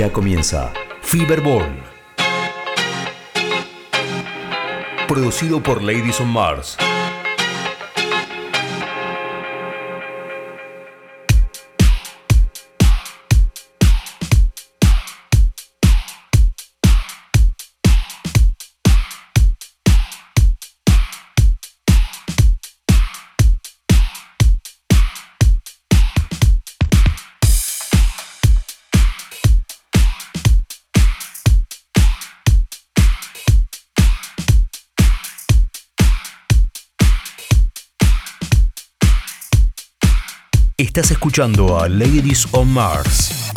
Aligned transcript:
Ya 0.00 0.10
comienza 0.10 0.72
Fiberball. 1.02 1.76
Producido 5.06 5.62
por 5.62 5.82
Ladies 5.82 6.22
on 6.22 6.28
Mars. 6.28 6.78
Estás 41.00 41.12
escuchando 41.12 41.78
a 41.80 41.88
Ladies 41.88 42.46
on 42.52 42.74
Mars. 42.74 43.50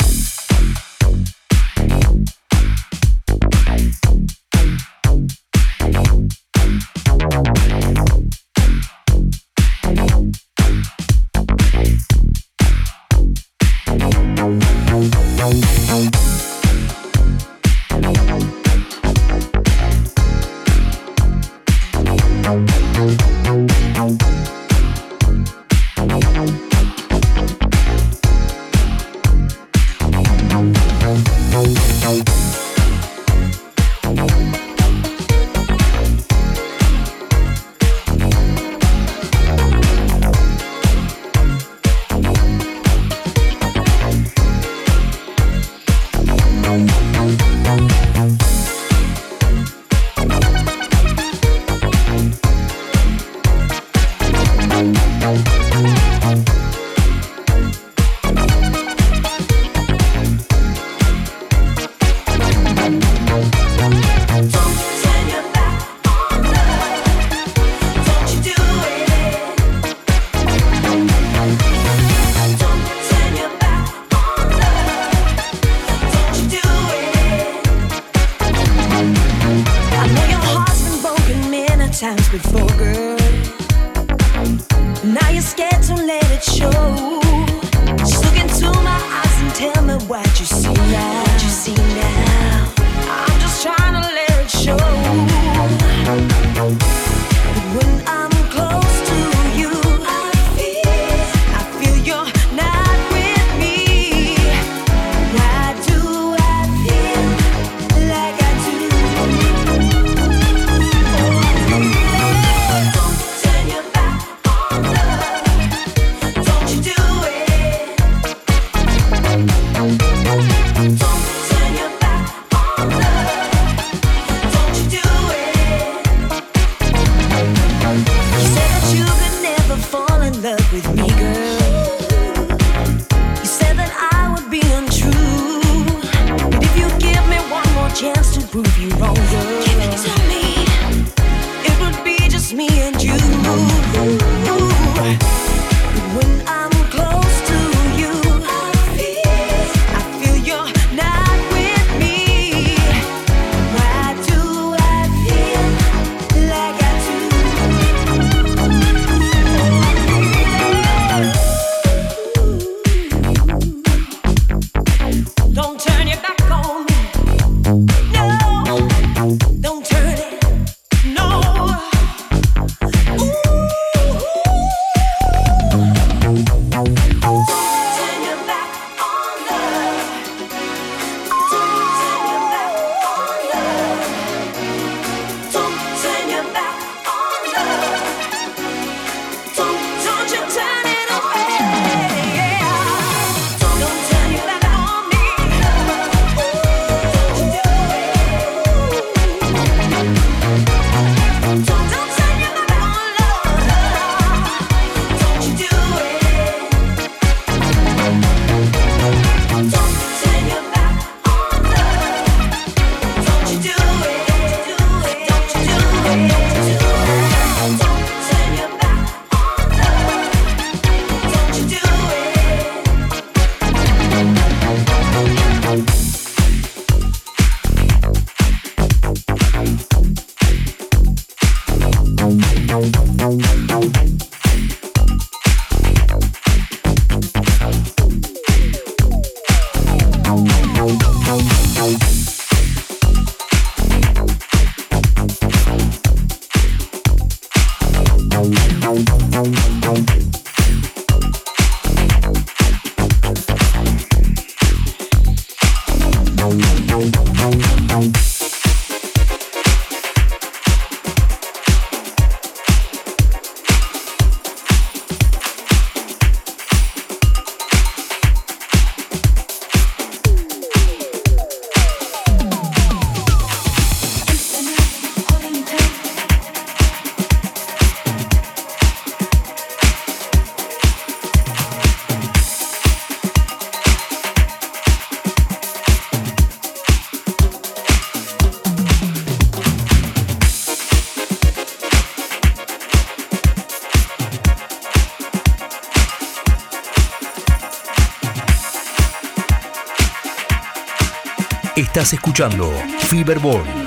Escuchando 302.34 302.68
Fiberball. 303.06 303.83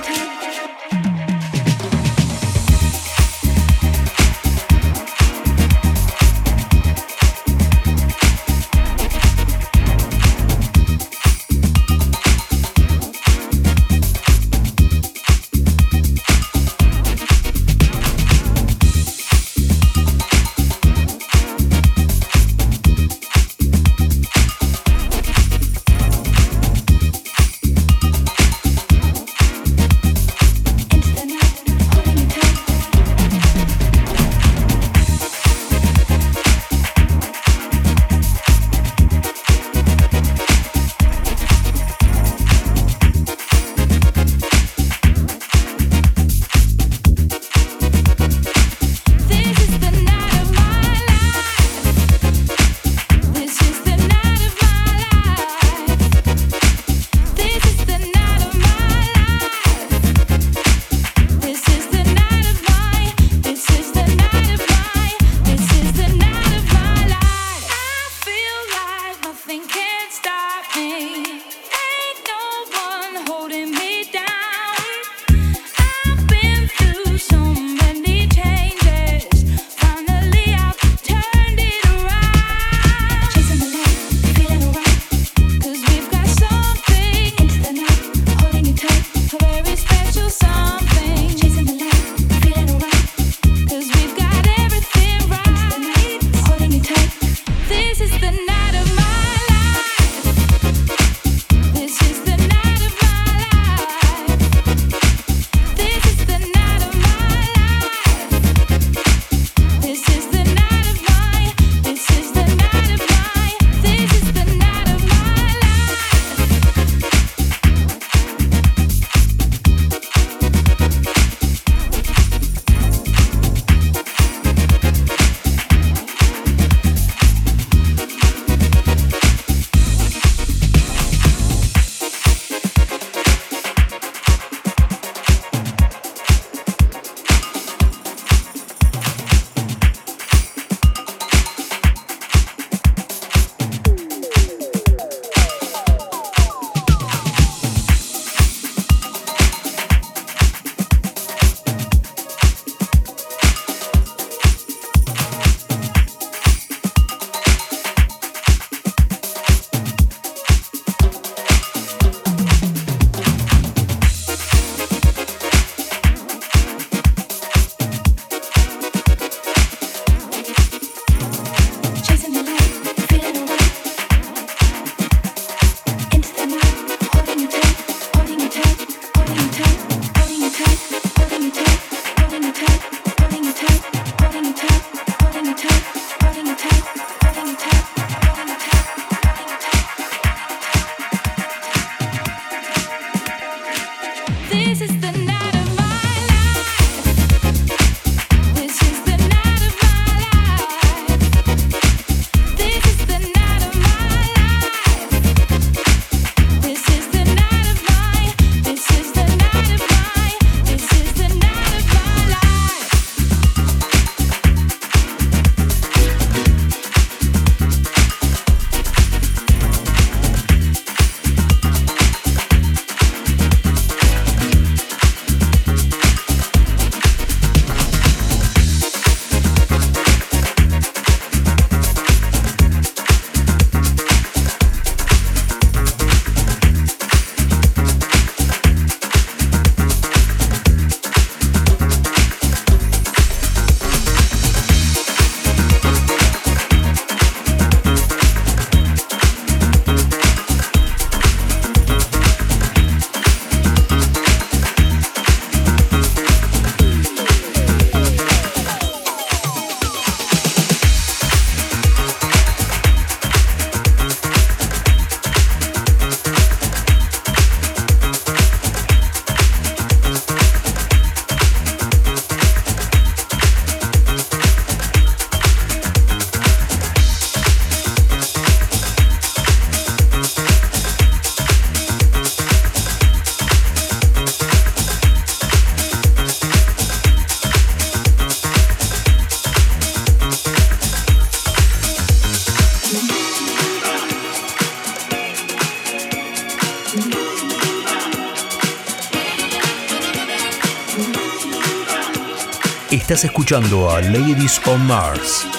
Estás 303.17 303.31
escuchando 303.31 303.89
a 303.89 303.99
Ladies 303.99 304.61
on 304.67 304.85
Mars. 304.85 305.56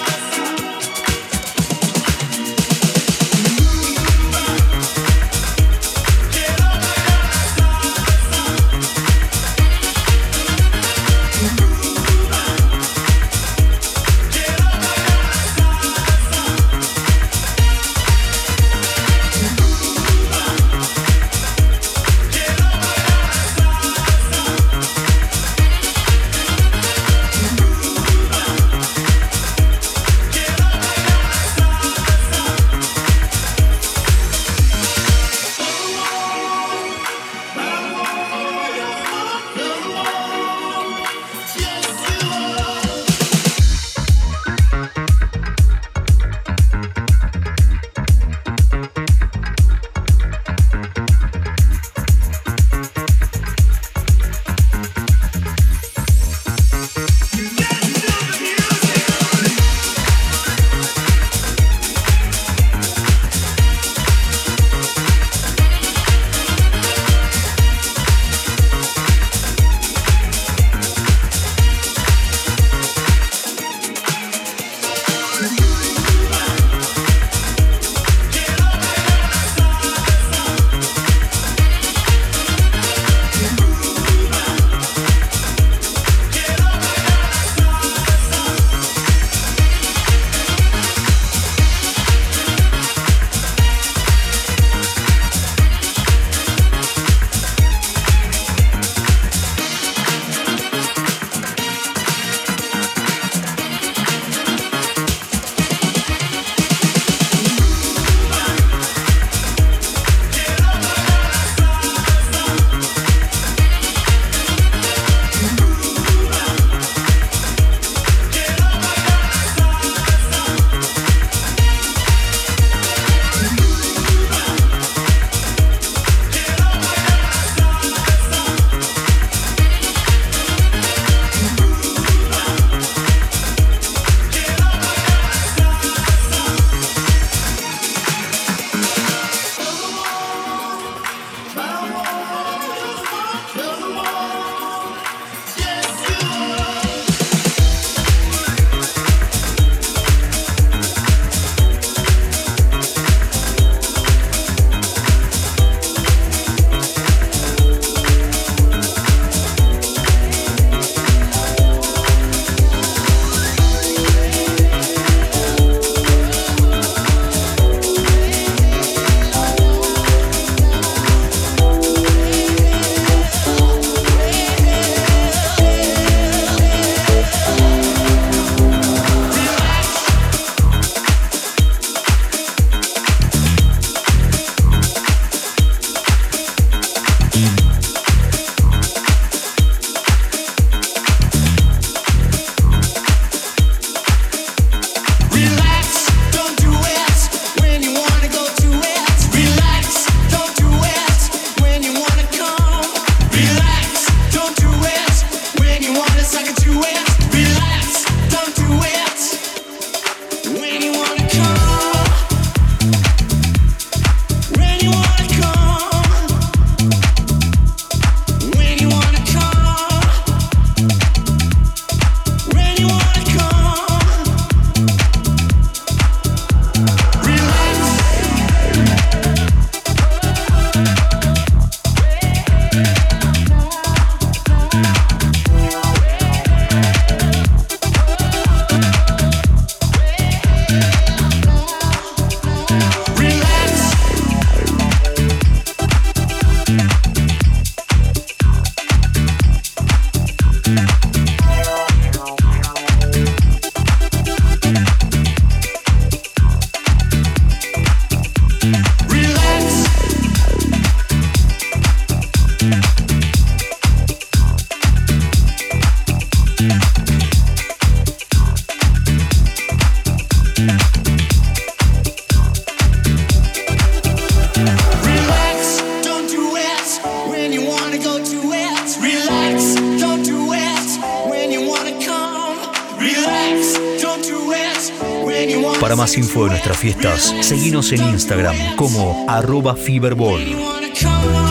En 287.91 288.03
Instagram 288.09 288.55
como 288.75 289.25
arroba 289.27 289.75
Fiberball. 289.75 291.48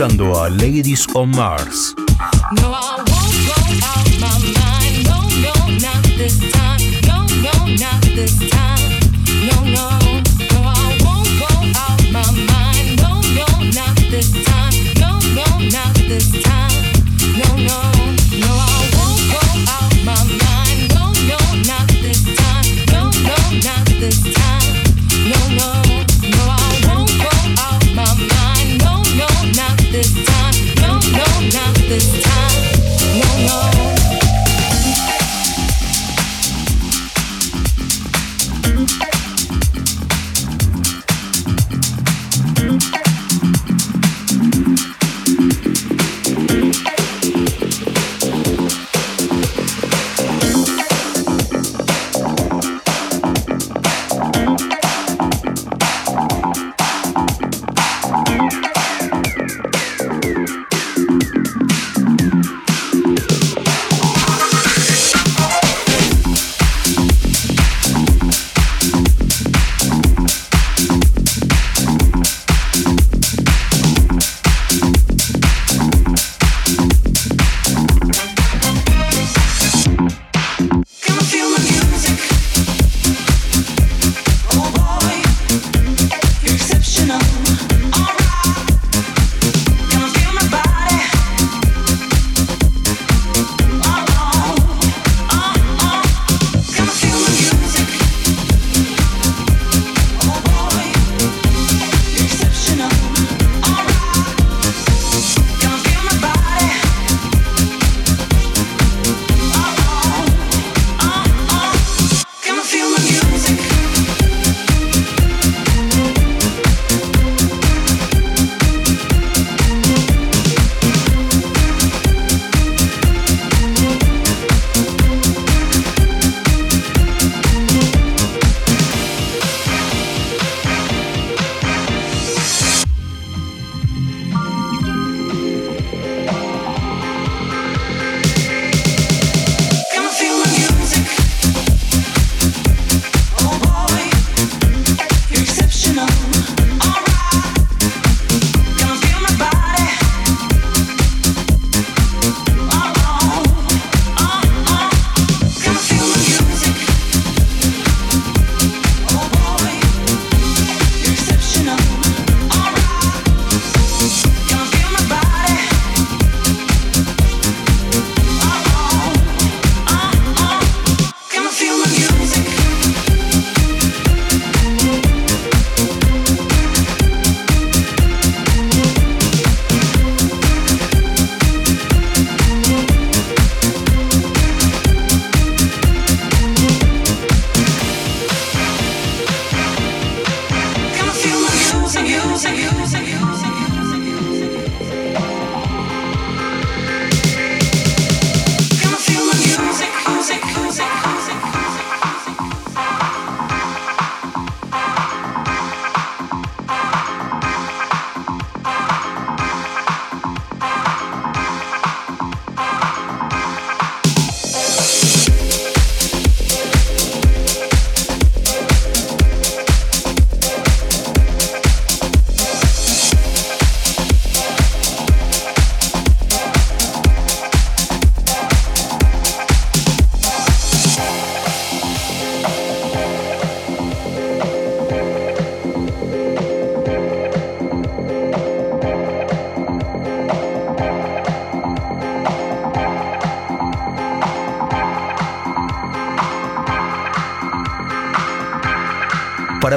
Escuchando 0.00 0.42
a 0.42 0.48
Ladies 0.48 1.06
on 1.14 1.30
Mars. 1.30 1.94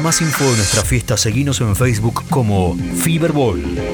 Más 0.04 0.22
info 0.22 0.44
de 0.52 0.58
nuestra 0.58 0.84
fiesta, 0.84 1.16
seguinos 1.16 1.62
en 1.62 1.78
Facebook 1.78 2.24
como 2.30 2.76
Fiberball. 2.76 3.62
place 3.62 3.93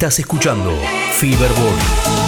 Estás 0.00 0.18
escuchando 0.18 0.72
Feverball. 1.18 2.19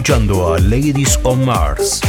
Escuchando 0.00 0.54
a 0.54 0.58
Ladies 0.58 1.18
on 1.24 1.44
Mars. 1.44 2.00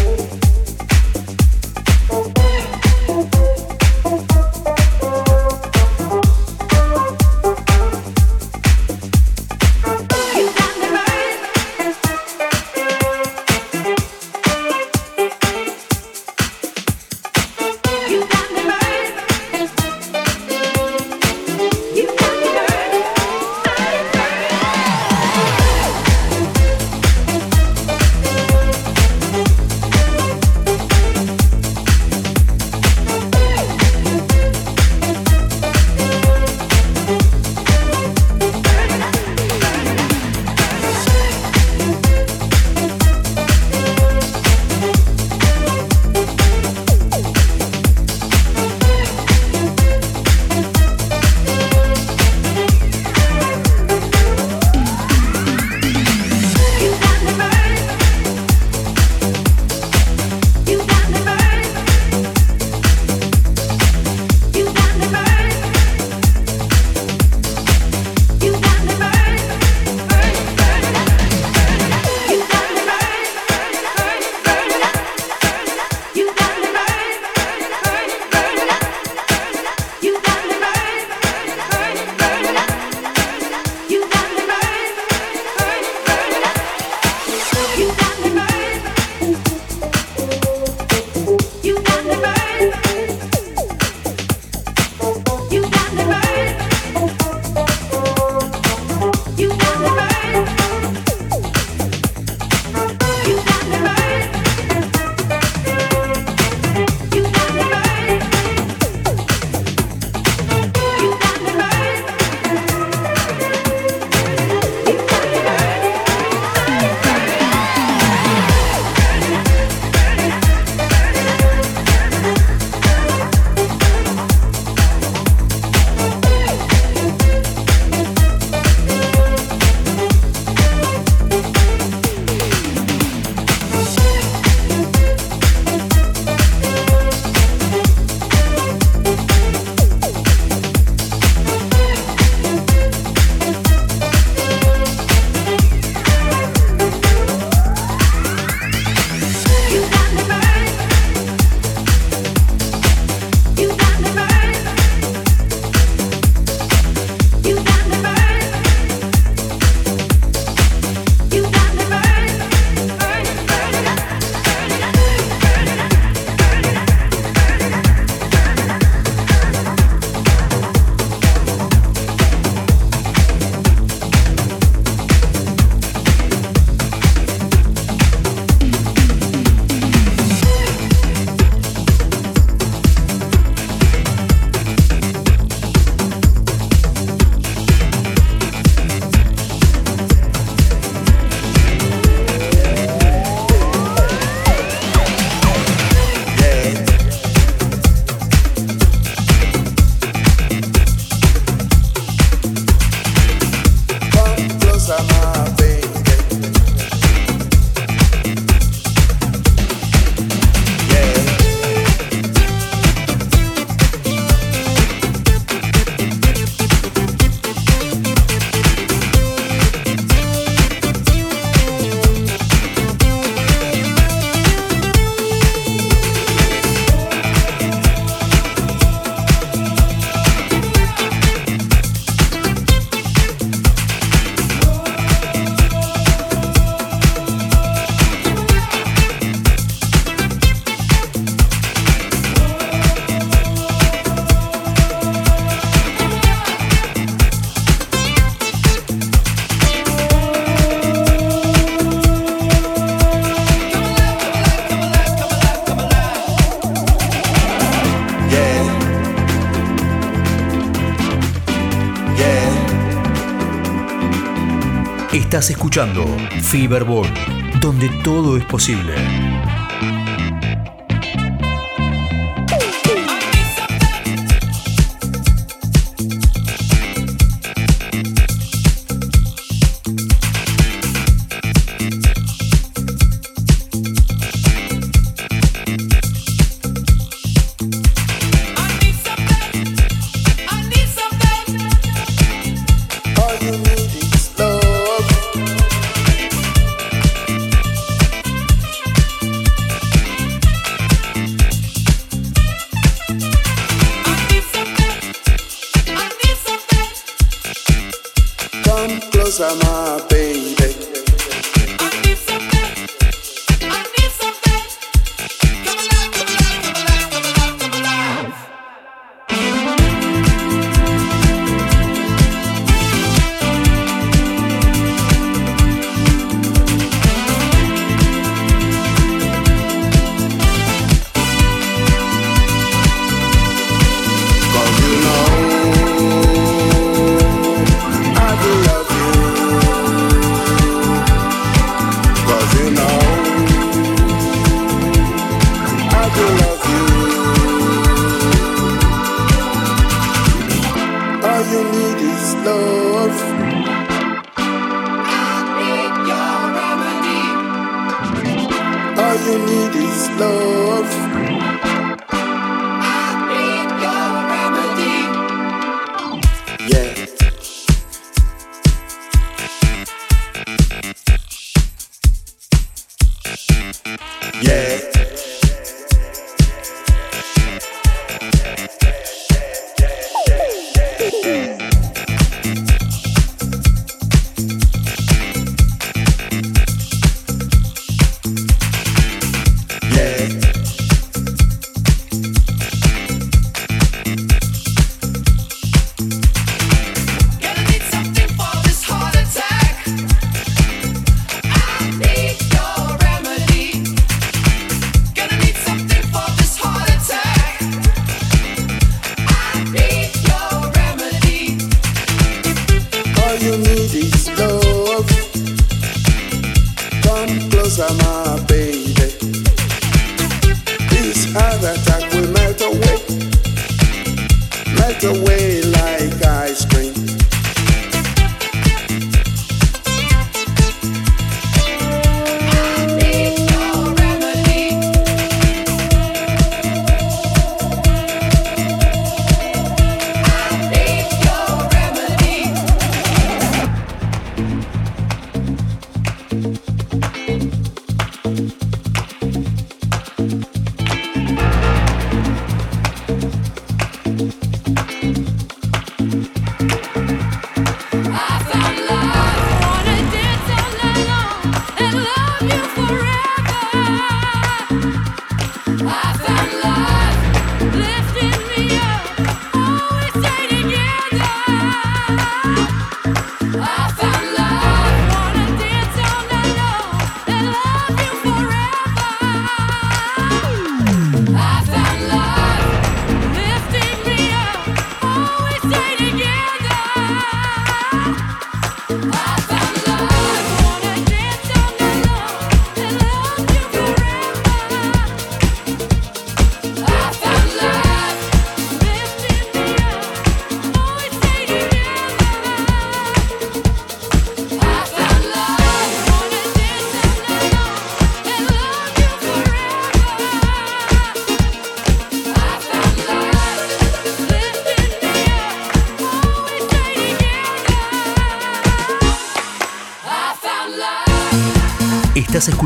Escuchando 265.81 266.05
Fiberball, 266.43 267.11
donde 267.59 267.89
todo 268.03 268.37
es 268.37 268.45
posible. 268.45 269.30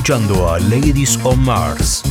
Escuchando 0.05 0.47
a 0.47 0.59
Ladies 0.59 1.17
on 1.23 1.43
Mars. 1.43 2.04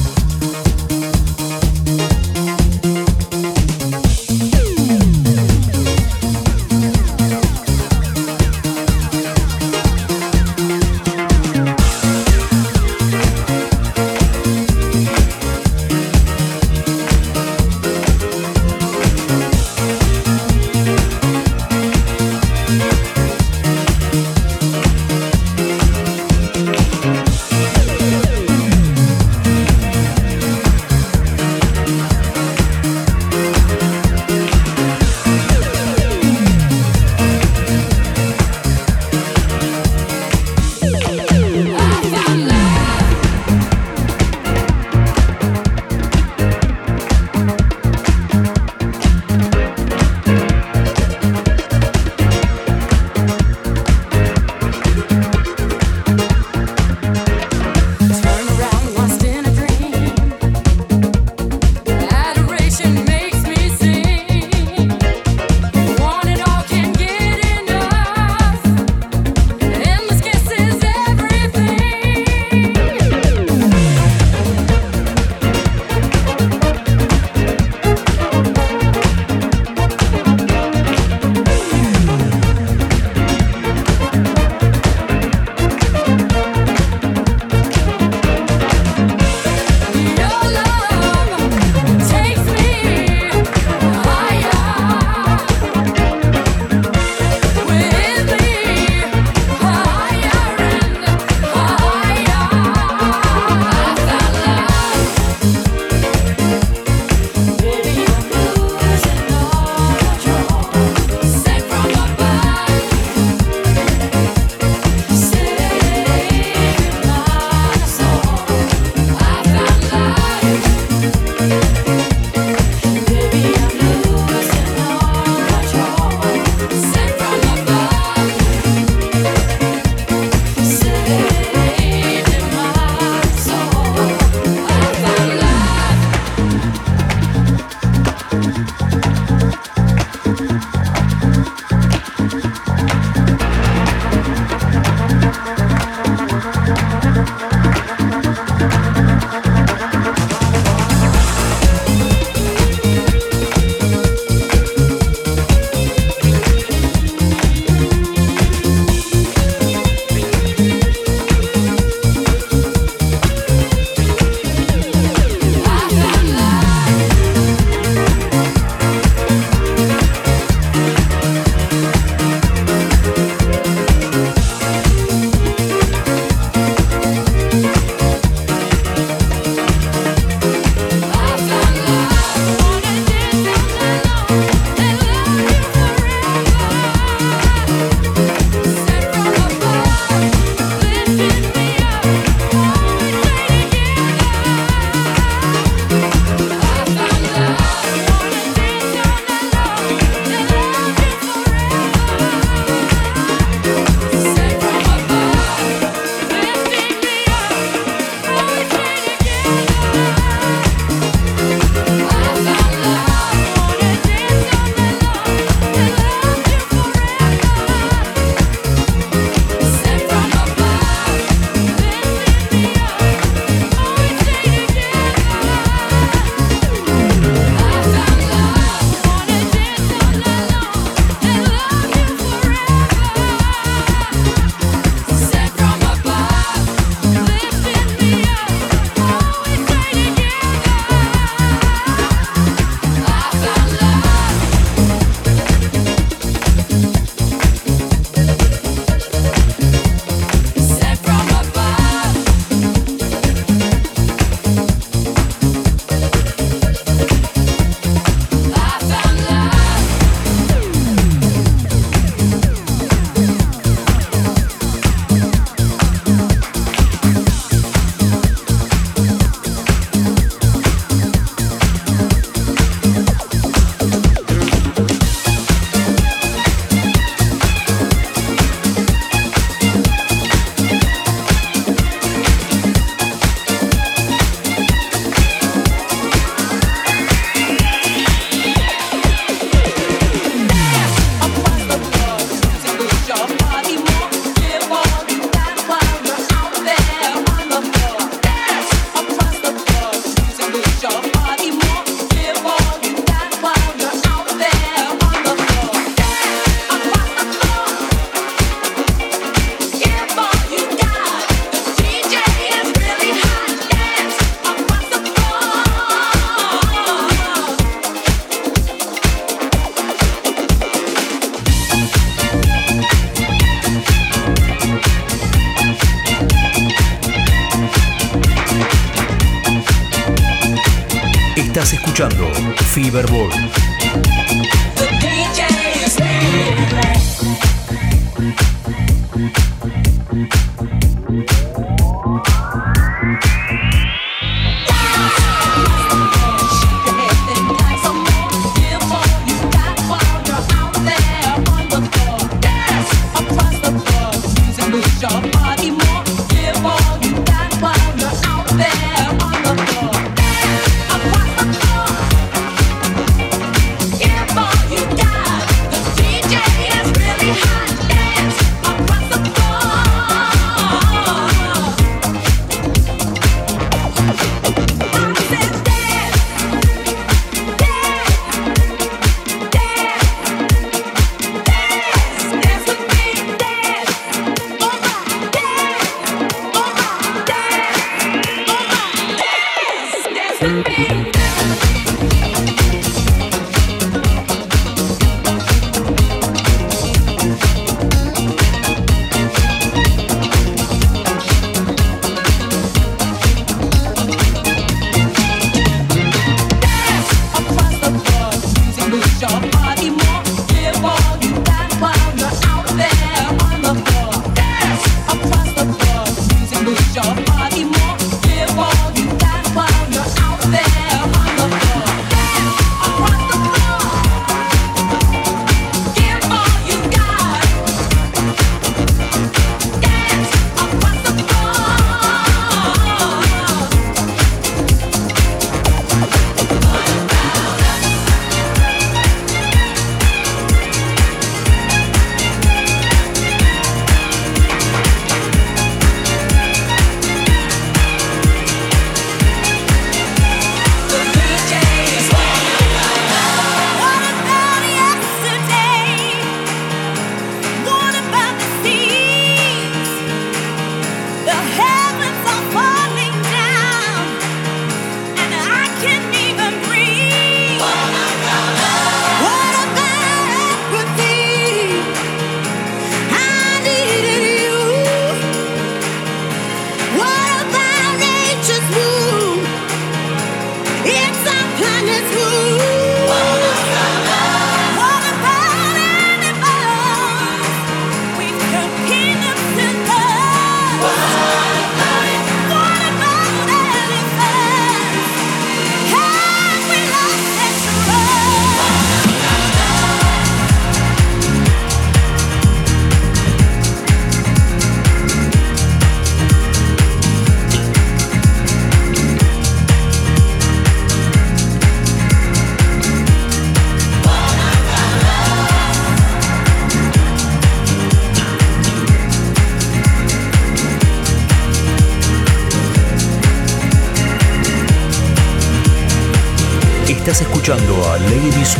Escuchando 331.74 332.30
Fiberball. 332.72 333.30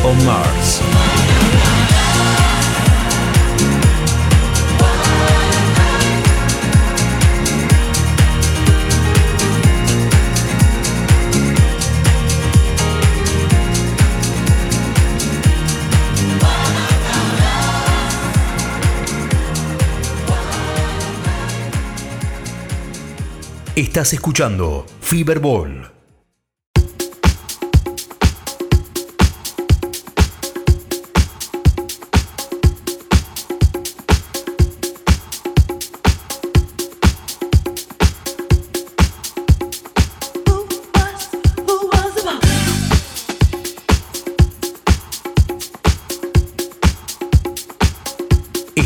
On 0.05 0.25
Mars. 0.27 0.83
Estás 23.77 24.13
escuchando 24.13 24.87
Fiberball. 25.01 25.94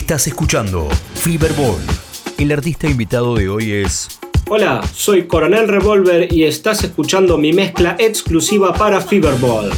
Estás 0.09 0.27
escuchando 0.27 0.89
Fiberball. 1.17 1.83
El 2.39 2.51
artista 2.51 2.89
invitado 2.89 3.35
de 3.35 3.51
hoy 3.51 3.73
es. 3.73 4.09
Hola, 4.49 4.81
soy 4.95 5.27
Coronel 5.27 5.69
Revolver 5.69 6.33
y 6.33 6.45
estás 6.45 6.83
escuchando 6.83 7.37
mi 7.37 7.53
mezcla 7.53 7.95
exclusiva 7.99 8.73
para 8.73 9.03
Fiberball. 9.03 9.71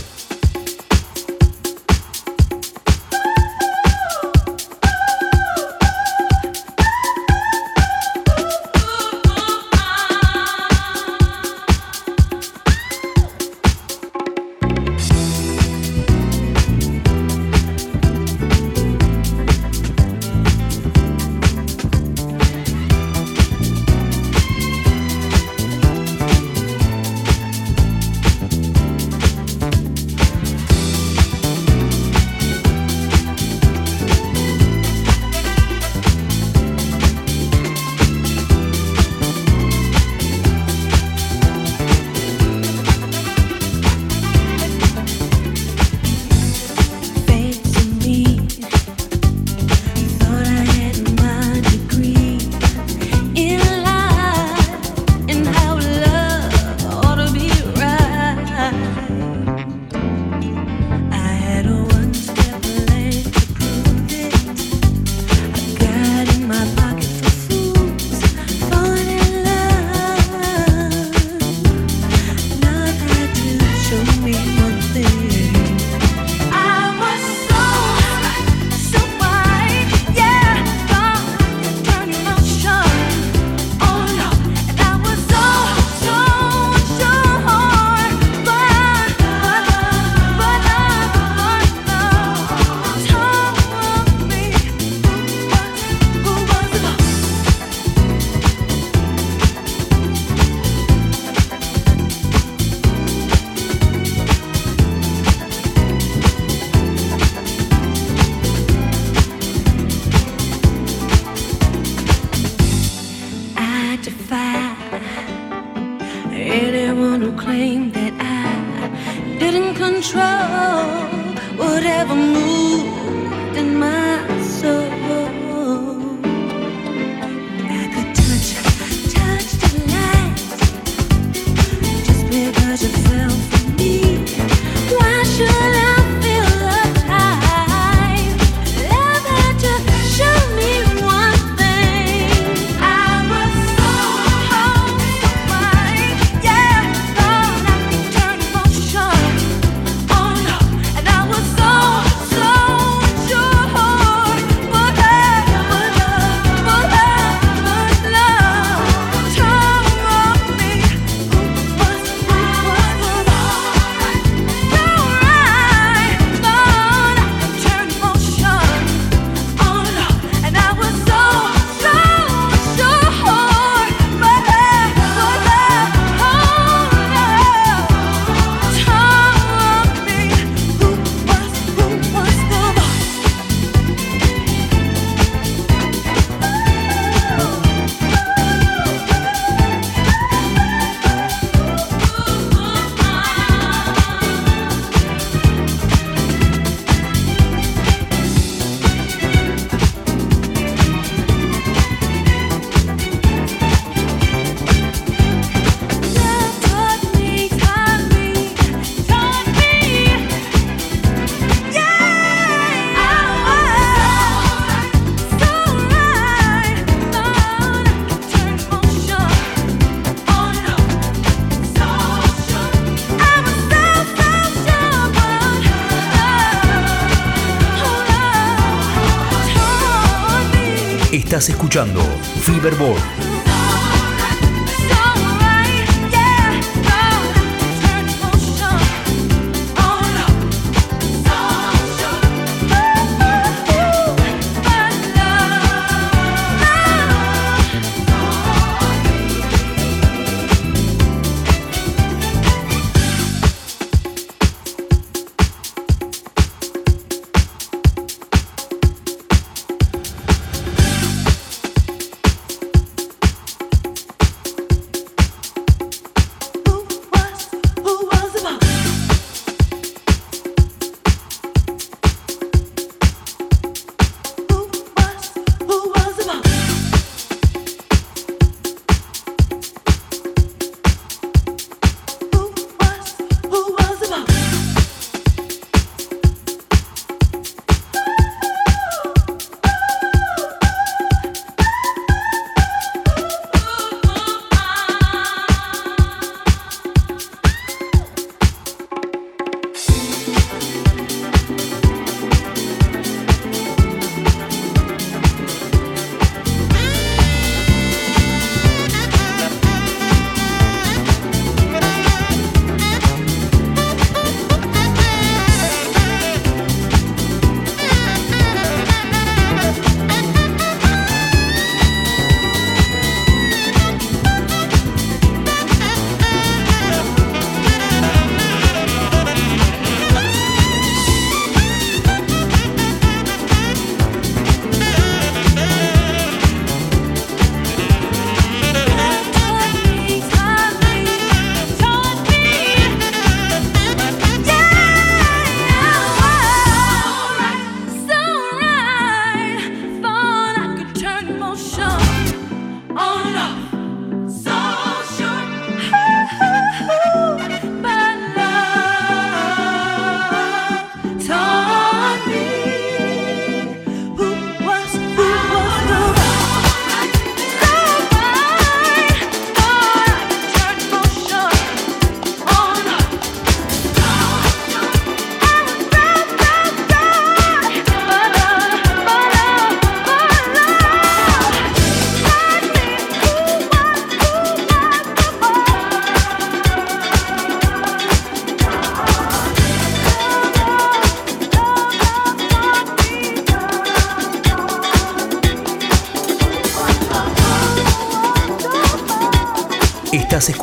Escuchando 231.70 232.02
Fiberball. 232.42 233.29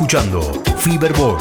Escuchando 0.08 0.40
Fiberball. 0.78 1.36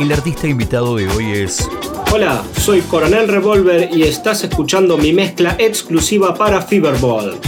El 0.00 0.10
artista 0.10 0.48
invitado 0.48 0.96
de 0.96 1.06
hoy 1.10 1.30
es. 1.32 1.68
Hola, 2.10 2.42
soy 2.56 2.80
Coronel 2.80 3.28
Revolver 3.28 3.90
y 3.92 4.04
estás 4.04 4.42
escuchando 4.44 4.96
mi 4.96 5.12
mezcla 5.12 5.56
exclusiva 5.58 6.32
para 6.34 6.62
Fiberball. 6.62 7.38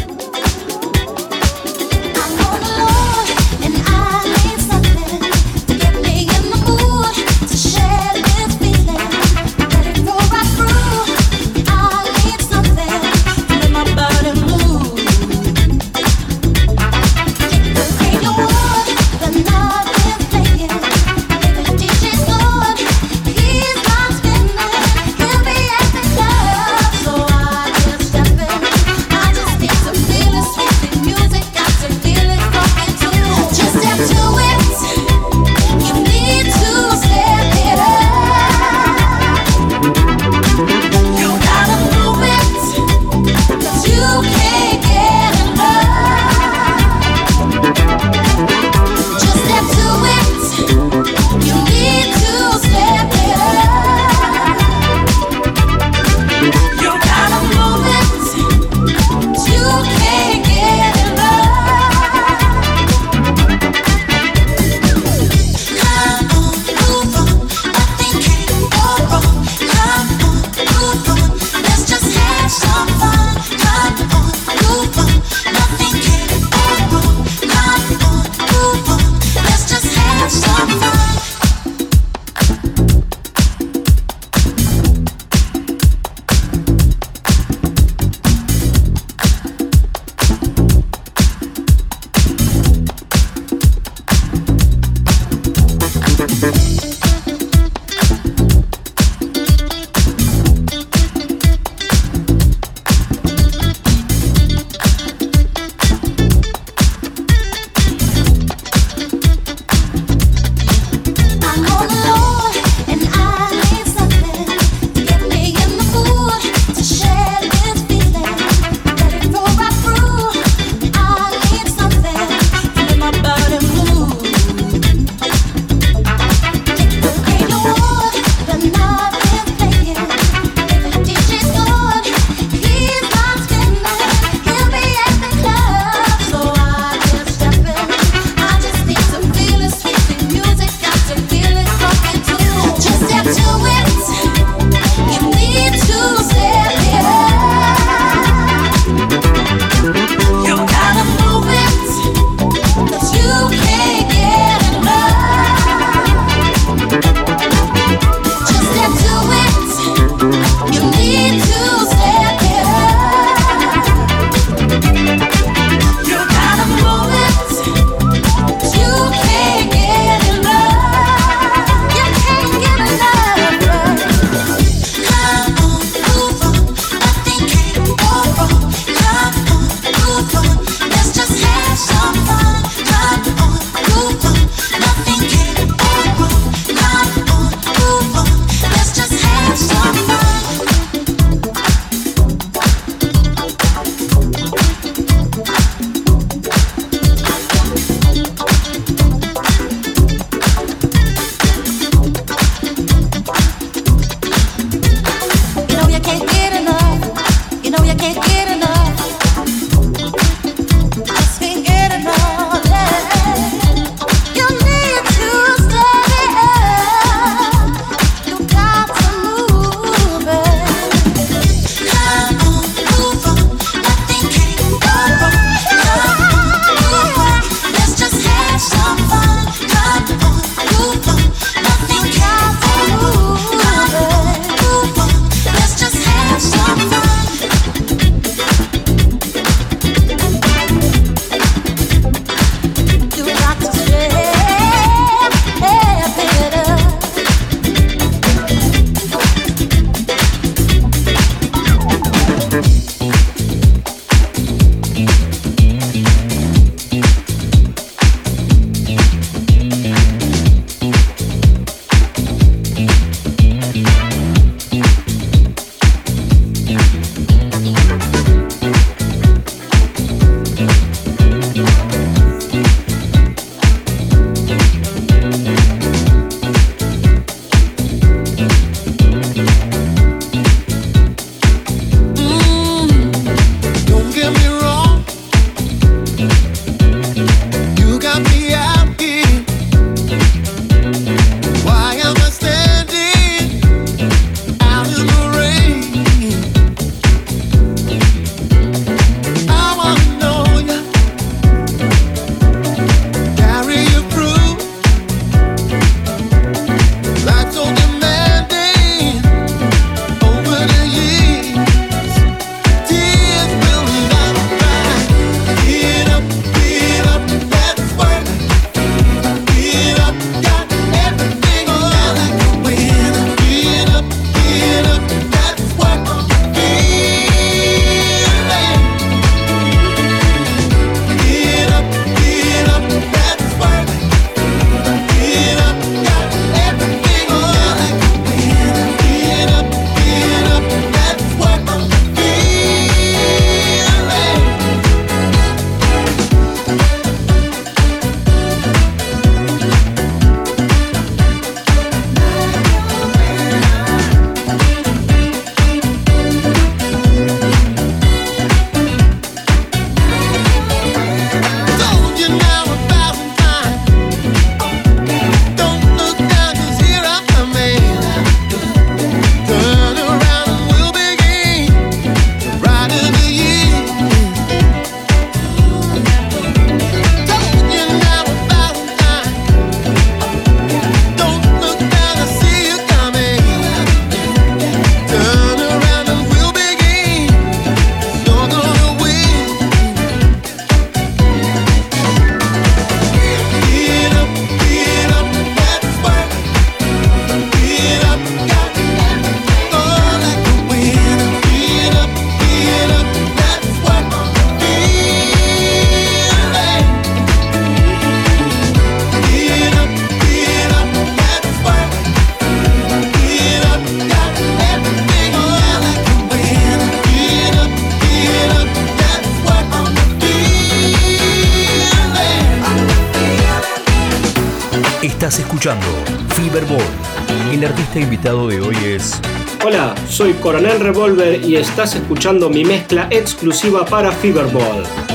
Estás 431.70 431.94
escuchando 431.94 432.50
mi 432.50 432.64
mezcla 432.64 433.06
exclusiva 433.10 433.84
para 433.84 434.10
Fiberball. 434.10 435.09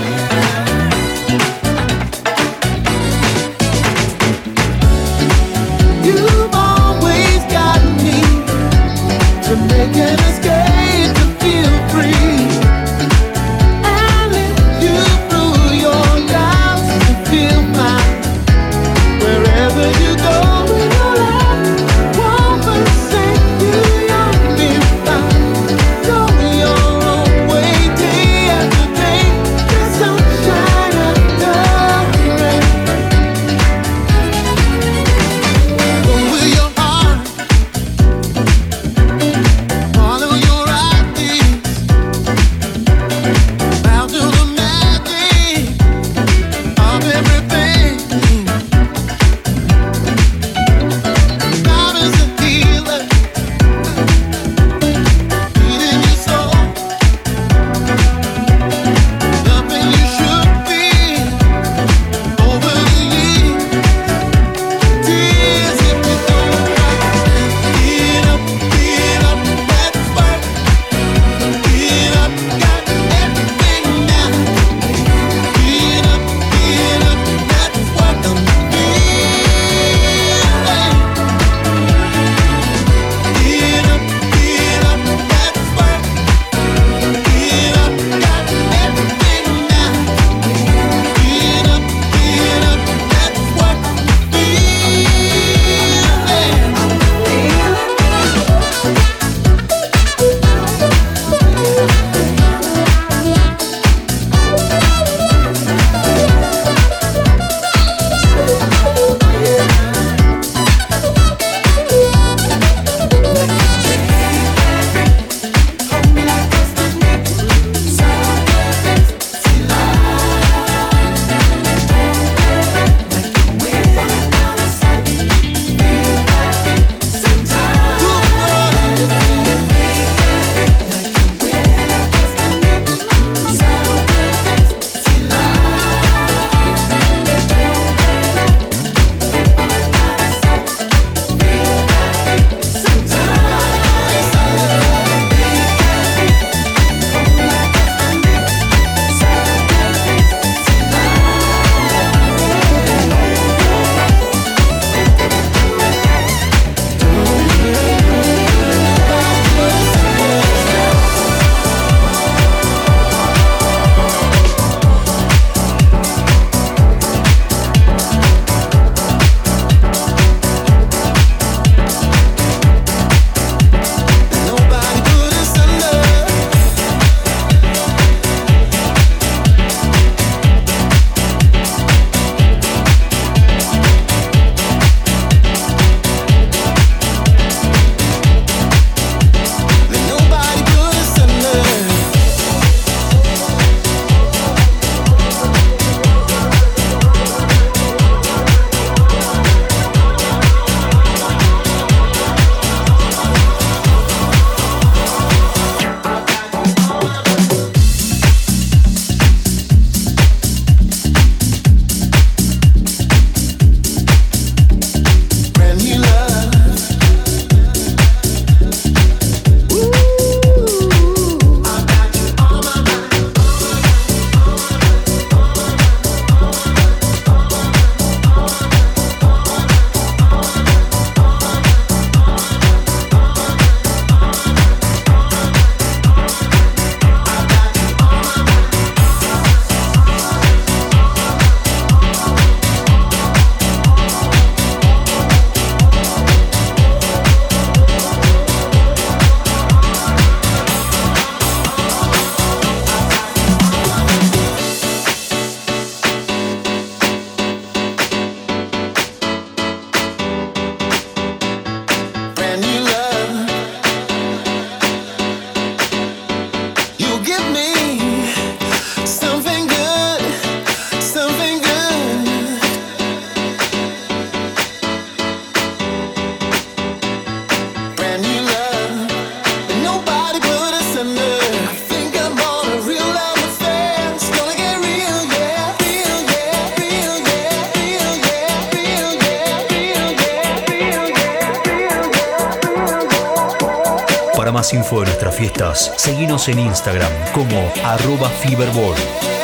Seguinos 295.97 296.49
en 296.49 296.59
Instagram 296.59 297.11
como 297.33 297.71
arroba 297.83 298.29
Fiberball. 298.29 299.34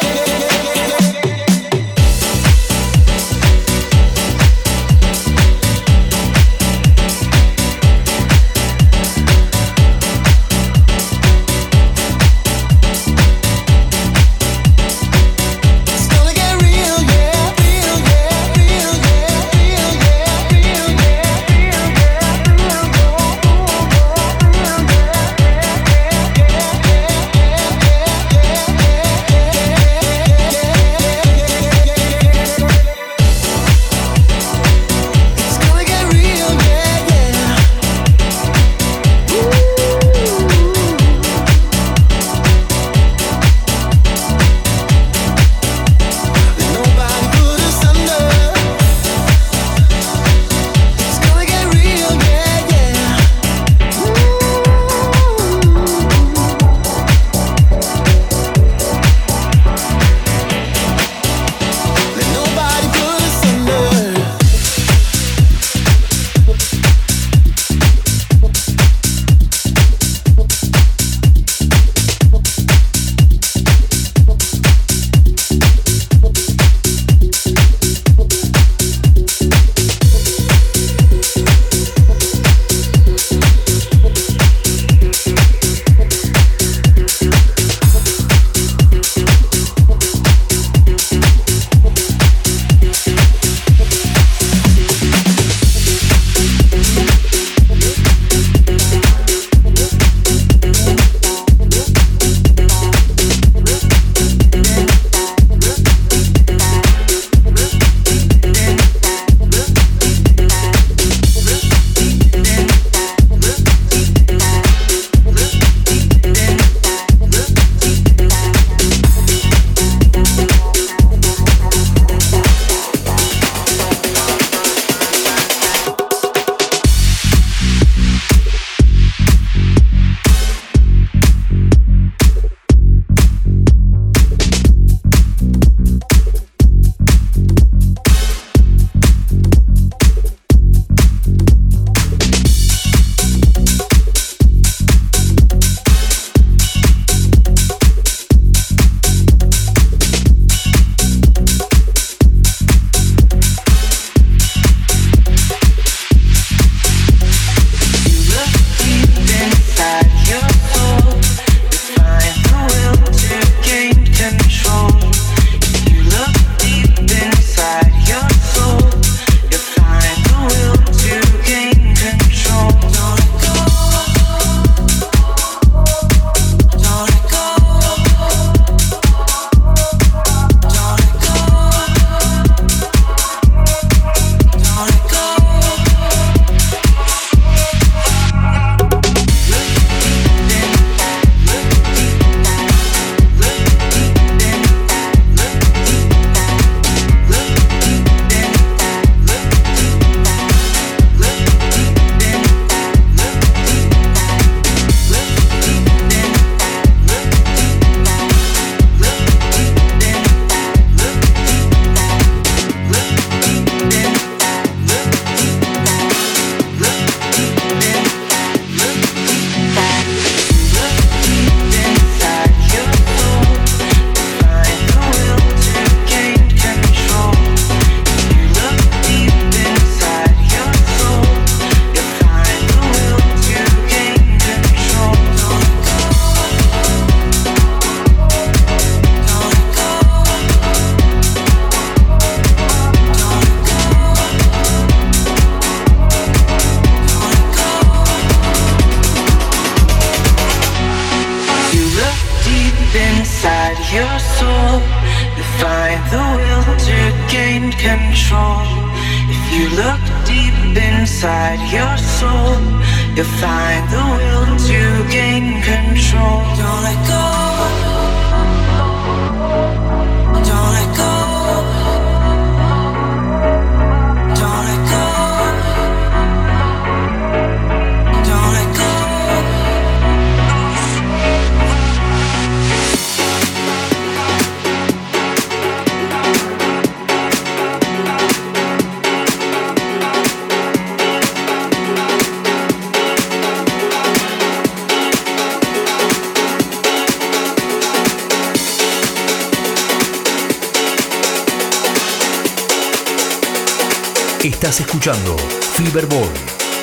Escuchando 304.81 305.37
Fiberball. 305.75 306.29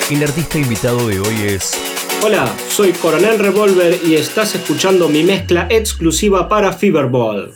El 0.09 0.23
artista 0.23 0.57
invitado 0.57 1.07
de 1.07 1.19
hoy 1.19 1.35
es. 1.47 1.77
Hola, 2.23 2.53
soy 2.69 2.93
Coronel 2.93 3.37
Revolver 3.39 3.99
y 4.05 4.15
estás 4.15 4.55
escuchando 4.55 5.09
mi 5.09 5.23
mezcla 5.23 5.67
exclusiva 5.69 6.47
para 6.47 6.71
Fiberball. 6.71 7.53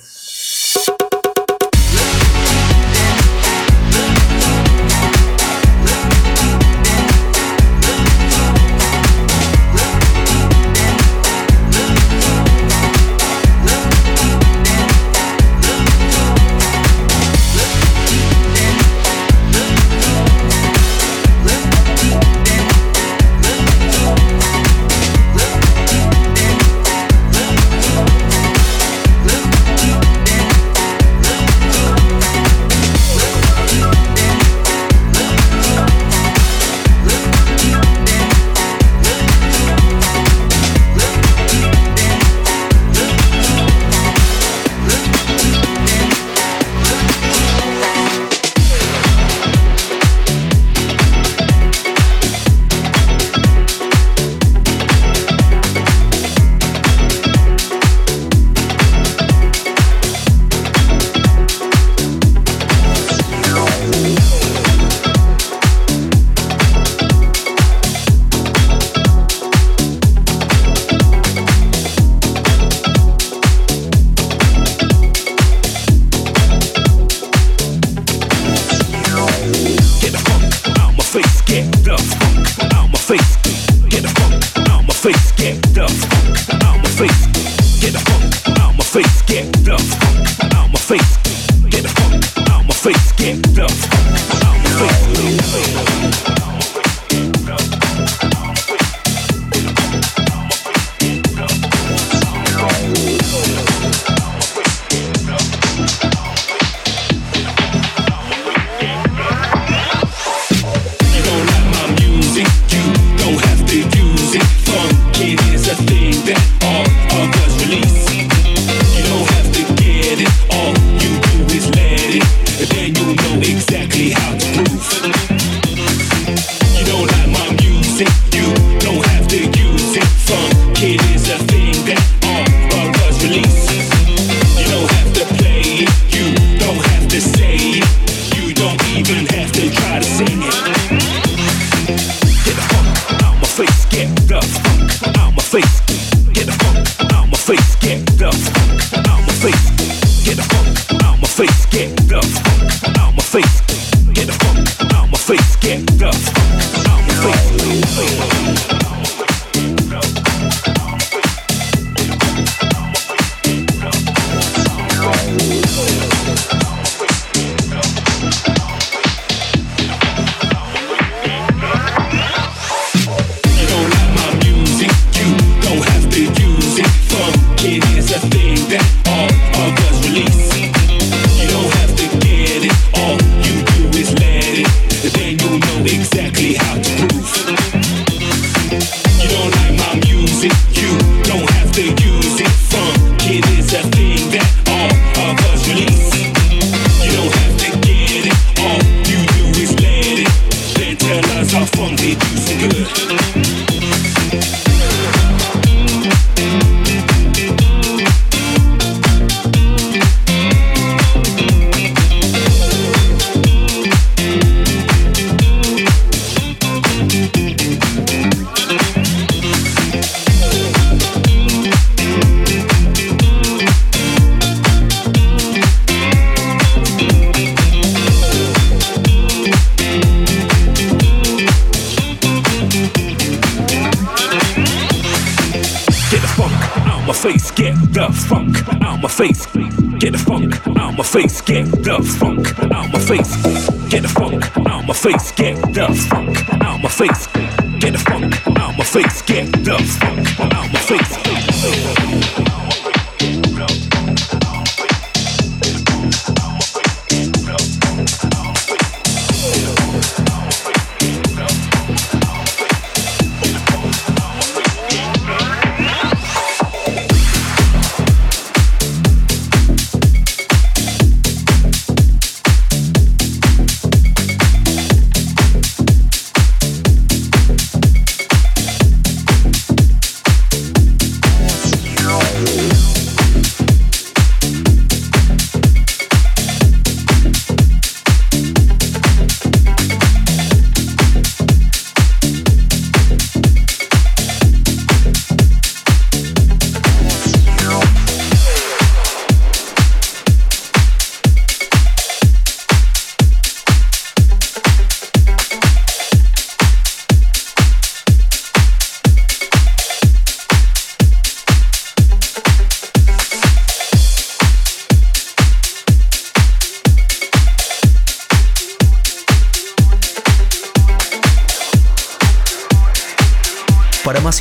face, 85.14 85.32
get 85.34 85.62
the 85.74 85.88
fuck 85.88 86.64
out 86.64 86.78
my 86.78 86.90
face. 86.90 87.26
Get 87.80 87.94
the 87.94 88.00
fuck 88.00 88.60
out 88.60 88.76
my 88.76 88.84
face, 88.84 89.22
get 89.24 89.52
the 89.64 89.78
fuck 89.78 90.54
out 90.54 90.70
my 90.70 90.80
face. 90.80 91.18
Get 91.70 91.84
the 91.84 91.90
fuck 91.90 92.50
out 92.50 92.66
my 92.66 92.74
face, 92.74 93.12
get 93.14 93.42
the 93.44 93.68
fuck 93.68 94.44
out 94.44 94.58
my 94.64 94.70
face. 96.28 96.33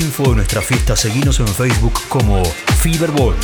Info 0.03 0.31
de 0.31 0.37
nuestra 0.37 0.61
fiesta, 0.61 0.97
seguinos 0.97 1.39
en 1.41 1.49
Facebook 1.49 1.95
como 2.09 2.43
Feverball. 2.45 3.35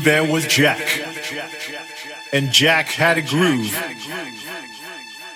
The 0.00 0.04
there 0.04 0.24
was 0.24 0.46
Jack. 0.46 0.80
And 2.32 2.50
Jack 2.50 2.86
had 2.86 3.18
a 3.18 3.22
groove. 3.22 3.76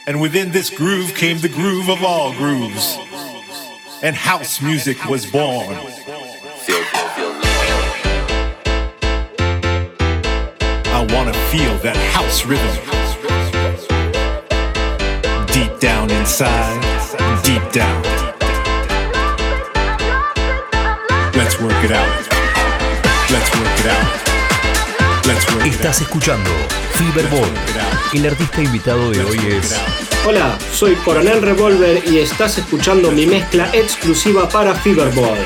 And 0.07 0.21
within 0.21 0.51
this 0.51 0.71
groove 0.71 1.15
came 1.15 1.39
the 1.39 1.49
groove 1.49 1.89
of 1.89 2.03
all 2.03 2.33
grooves. 2.33 2.99
And 4.03 4.17
house 4.17 4.61
music 4.61 5.05
was 5.07 5.25
born. 5.31 5.77
I 10.95 11.07
want 11.13 11.33
to 11.33 11.41
feel 11.51 11.77
that 11.79 11.97
house 12.13 12.45
rhythm. 12.45 12.67
Deep 15.47 15.79
down 15.81 16.11
inside, 16.11 16.81
deep 17.45 17.73
down. 17.73 18.03
Let's 21.35 21.61
work 21.61 21.85
it 21.85 21.93
out. 21.93 22.29
Let's 23.31 23.57
work 23.57 23.81
it 23.81 23.87
out. 23.87 24.32
Estás 25.61 26.01
escuchando 26.01 26.51
Fiberball. 26.95 27.53
El 28.13 28.27
artista 28.27 28.63
invitado 28.63 29.11
de 29.11 29.23
hoy 29.23 29.39
es. 29.47 29.81
Hola, 30.27 30.59
soy 30.73 30.97
Coronel 30.97 31.41
Revolver 31.41 32.03
y 32.09 32.19
estás 32.19 32.59
escuchando 32.59 33.13
mi 33.13 33.27
mezcla 33.27 33.71
exclusiva 33.73 34.49
para 34.49 34.75
Fiberball. 34.75 35.39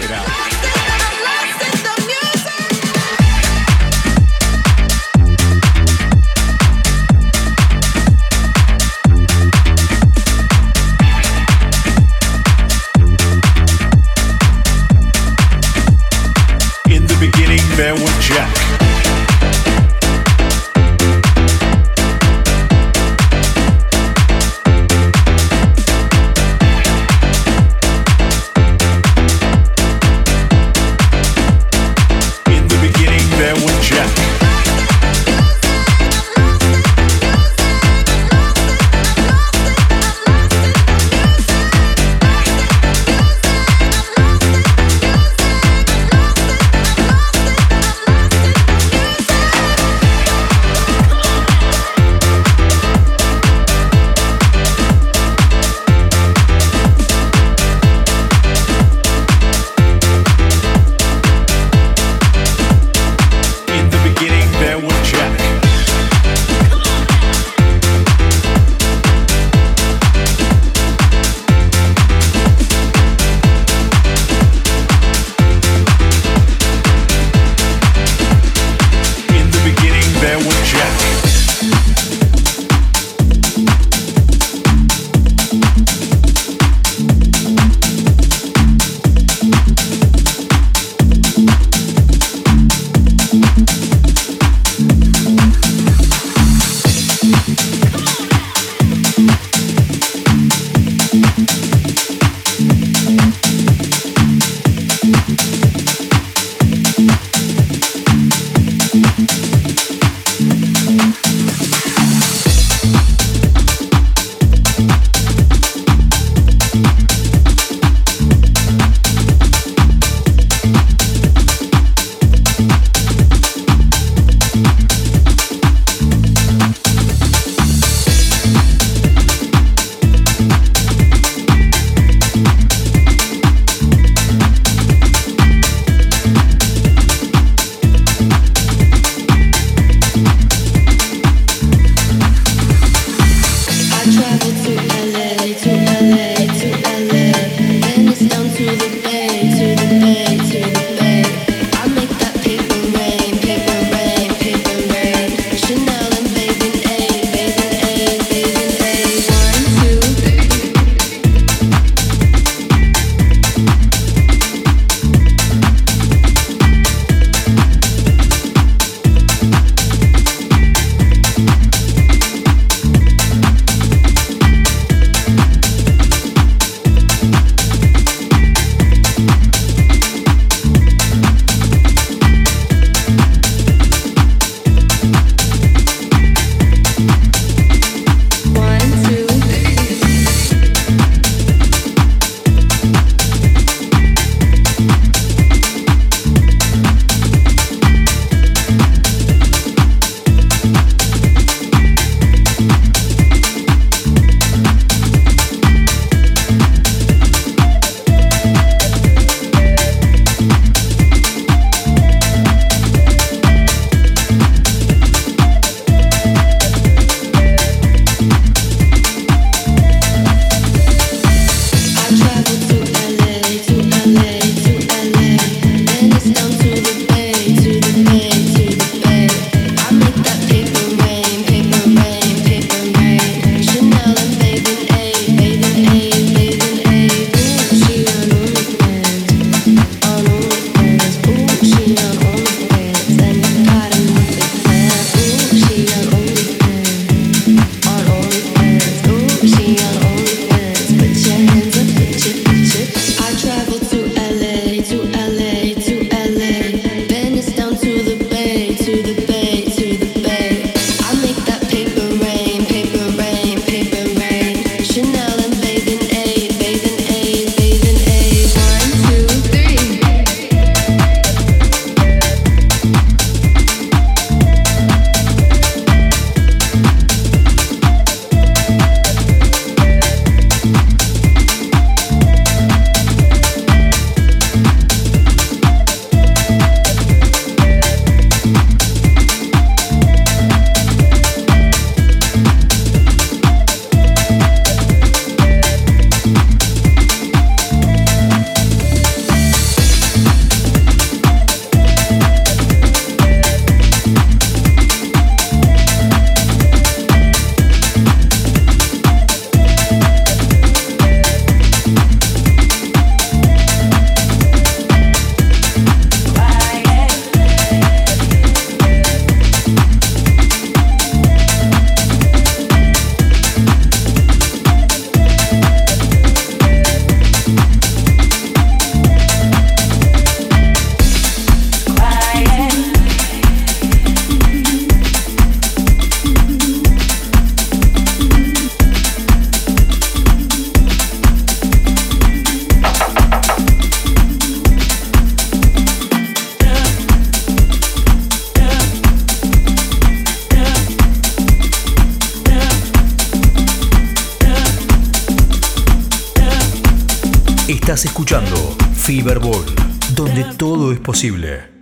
Posible. 361.26 361.75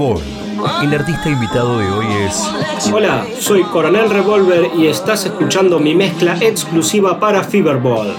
El 0.00 0.94
artista 0.94 1.28
invitado 1.28 1.78
de 1.78 1.90
hoy 1.90 2.06
es. 2.26 2.90
Hola, 2.90 3.26
soy 3.38 3.62
Coronel 3.64 4.08
Revolver 4.08 4.70
y 4.74 4.86
estás 4.86 5.26
escuchando 5.26 5.78
mi 5.78 5.94
mezcla 5.94 6.38
exclusiva 6.40 7.20
para 7.20 7.44
Fiberball. 7.44 8.16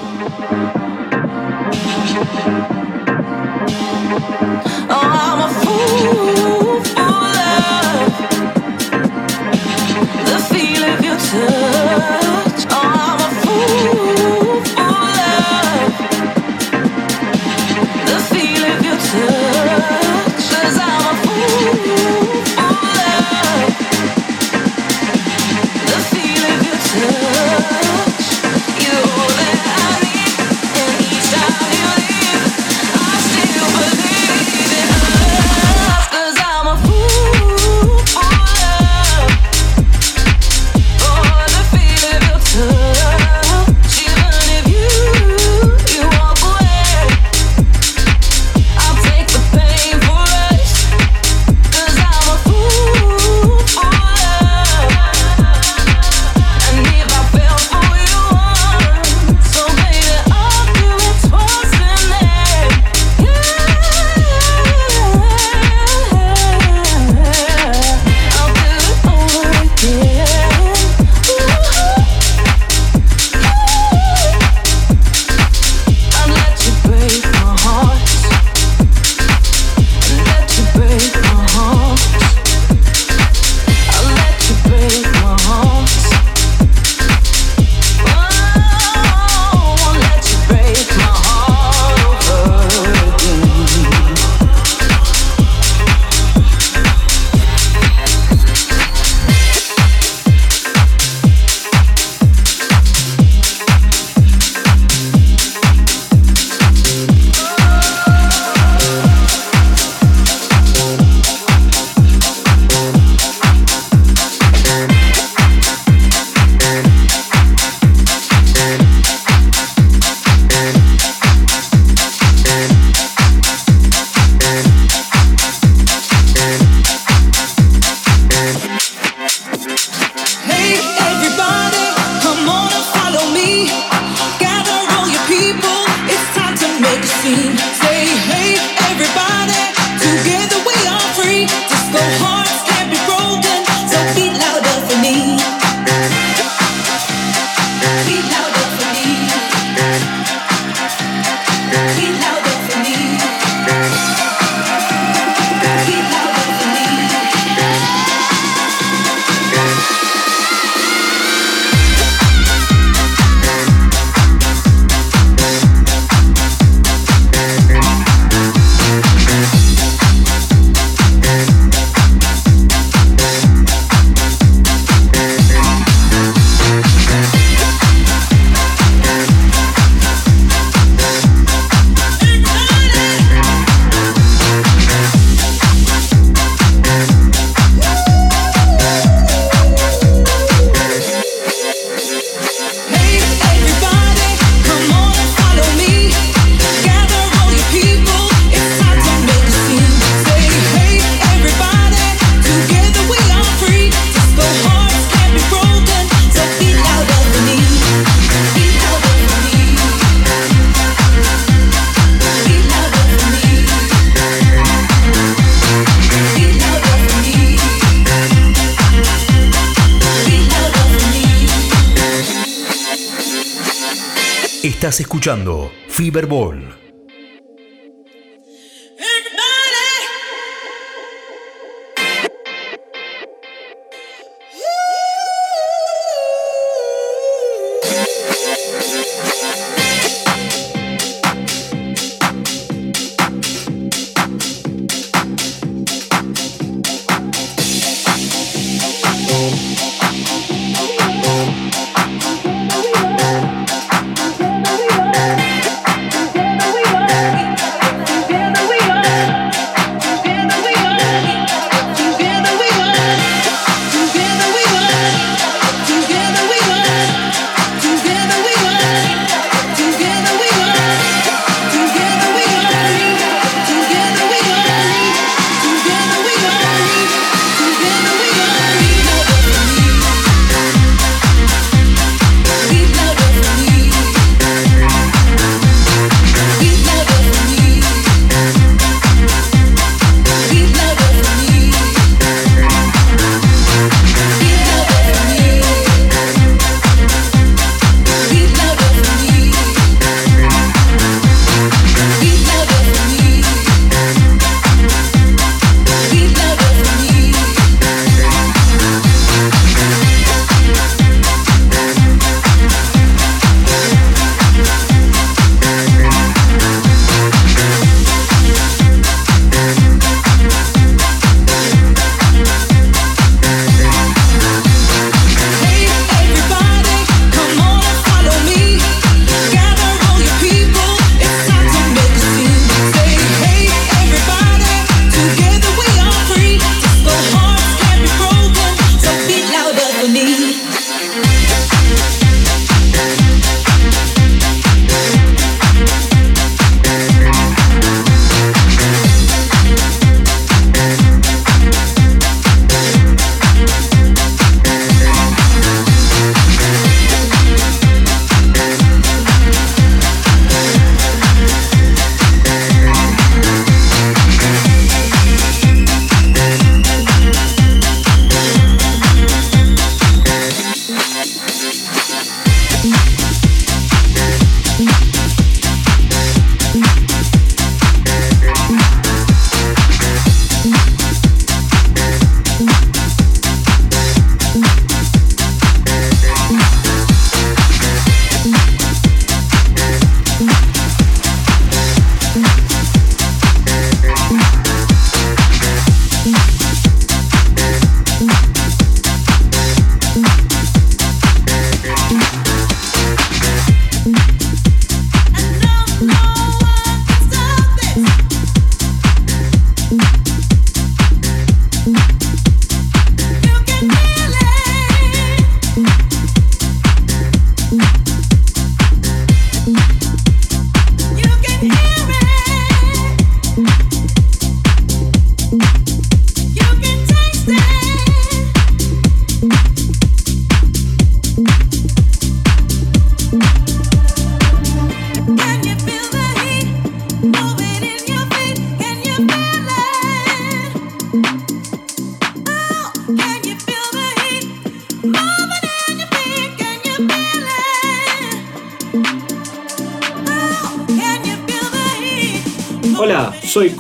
Estás 224.91 224.99
escuchando 224.99 225.71
Fiberball. 225.87 226.80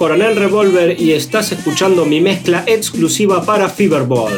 Coronel 0.01 0.35
Revolver 0.35 0.99
y 0.99 1.11
estás 1.11 1.51
escuchando 1.51 2.05
mi 2.07 2.21
mezcla 2.21 2.63
exclusiva 2.65 3.45
para 3.45 3.69
Feverball. 3.69 4.33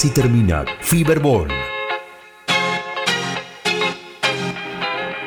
Así 0.00 0.08
termina 0.08 0.64
Fiberball. 0.80 1.48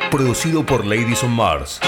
Producido 0.09 0.65
por 0.65 0.83
Ladies 0.83 1.23
on 1.23 1.35
Mars. 1.35 1.79